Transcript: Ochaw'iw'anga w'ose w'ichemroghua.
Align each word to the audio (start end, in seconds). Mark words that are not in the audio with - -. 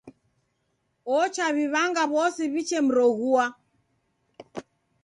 Ochaw'iw'anga 1.17 2.03
w'ose 2.11 2.43
w'ichemroghua. 2.53 3.45